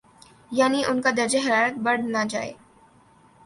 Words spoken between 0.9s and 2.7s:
کا درجہ حرارت بڑھ جانے